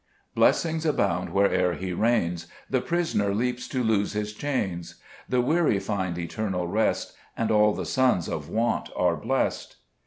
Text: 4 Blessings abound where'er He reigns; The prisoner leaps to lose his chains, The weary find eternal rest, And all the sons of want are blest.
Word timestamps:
4 0.33 0.41
Blessings 0.41 0.83
abound 0.83 1.29
where'er 1.31 1.75
He 1.75 1.93
reigns; 1.93 2.47
The 2.67 2.81
prisoner 2.81 3.35
leaps 3.35 3.67
to 3.67 3.83
lose 3.83 4.13
his 4.13 4.33
chains, 4.33 4.95
The 5.29 5.41
weary 5.41 5.77
find 5.77 6.17
eternal 6.17 6.65
rest, 6.67 7.13
And 7.37 7.51
all 7.51 7.75
the 7.75 7.85
sons 7.85 8.27
of 8.27 8.49
want 8.49 8.89
are 8.97 9.15
blest. 9.15 9.75